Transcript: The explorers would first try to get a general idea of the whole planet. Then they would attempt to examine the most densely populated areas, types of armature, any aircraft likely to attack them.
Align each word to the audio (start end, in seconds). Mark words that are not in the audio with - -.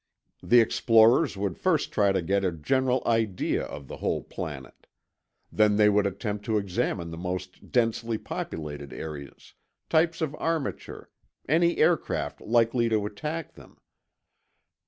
The 0.41 0.61
explorers 0.61 1.37
would 1.37 1.59
first 1.59 1.91
try 1.91 2.11
to 2.11 2.23
get 2.23 2.43
a 2.43 2.51
general 2.51 3.03
idea 3.05 3.61
of 3.61 3.87
the 3.87 3.97
whole 3.97 4.23
planet. 4.23 4.87
Then 5.51 5.75
they 5.75 5.89
would 5.89 6.07
attempt 6.07 6.43
to 6.45 6.57
examine 6.57 7.11
the 7.11 7.19
most 7.21 7.71
densely 7.71 8.17
populated 8.17 8.93
areas, 8.93 9.53
types 9.89 10.19
of 10.19 10.33
armature, 10.39 11.11
any 11.47 11.77
aircraft 11.77 12.41
likely 12.41 12.89
to 12.89 13.05
attack 13.05 13.53
them. 13.53 13.77